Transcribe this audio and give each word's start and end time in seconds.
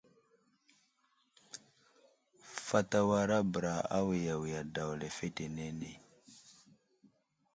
Fat 2.65 2.89
awara 2.99 3.37
bəra 3.51 3.73
awiyawiga 3.97 4.61
daw 4.75 4.91
lefetenene. 4.99 5.91